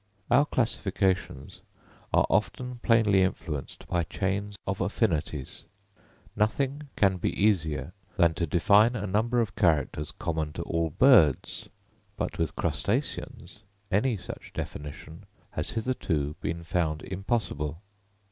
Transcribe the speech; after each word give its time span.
Our 0.31 0.47
classifications 0.47 1.61
are 2.11 2.25
often 2.27 2.79
plainly 2.79 3.21
influenced 3.21 3.87
by 3.87 4.03
chains 4.05 4.55
of 4.65 4.81
affinities. 4.81 5.65
Nothing 6.35 6.89
can 6.95 7.17
be 7.17 7.29
easier 7.31 7.93
than 8.17 8.33
to 8.33 8.47
define 8.47 8.95
a 8.95 9.05
number 9.05 9.39
of 9.41 9.55
characters 9.55 10.11
common 10.11 10.53
to 10.53 10.63
all 10.63 10.89
birds; 10.89 11.69
but 12.17 12.39
with 12.39 12.55
crustaceans, 12.55 13.61
any 13.91 14.17
such 14.17 14.53
definition 14.53 15.27
has 15.51 15.69
hitherto 15.69 16.35
been 16.41 16.63
found 16.63 17.03
impossible. 17.03 17.79